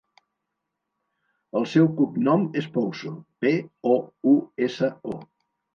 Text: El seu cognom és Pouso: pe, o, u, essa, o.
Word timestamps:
El 1.61 1.67
seu 1.75 1.91
cognom 2.01 2.49
és 2.63 2.71
Pouso: 2.79 3.15
pe, 3.45 3.55
o, 3.95 4.03
u, 4.35 4.39
essa, 4.71 4.95
o. 5.17 5.25